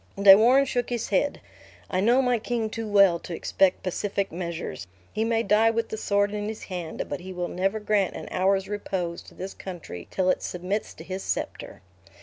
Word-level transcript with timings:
De 0.19 0.35
Warenne 0.35 0.65
shook 0.65 0.89
his 0.89 1.09
head; 1.09 1.41
"I 1.87 1.99
know 1.99 2.23
my 2.23 2.39
king 2.39 2.71
too 2.71 2.87
well 2.87 3.19
to 3.19 3.35
expect 3.35 3.83
pacific 3.83 4.31
measures. 4.31 4.87
He 5.13 5.23
may 5.23 5.43
die 5.43 5.69
with 5.69 5.89
the 5.89 5.95
sword 5.95 6.33
in 6.33 6.47
his 6.47 6.63
hand; 6.63 7.07
but 7.07 7.19
he 7.19 7.31
will 7.31 7.47
never 7.47 7.79
grant 7.79 8.15
an 8.15 8.27
hour's 8.31 8.67
repose 8.67 9.21
to 9.21 9.35
this 9.35 9.53
country 9.53 10.07
till 10.09 10.31
it 10.31 10.41
submits 10.41 10.95
to 10.95 11.03
his 11.03 11.21
scepter." 11.23 11.81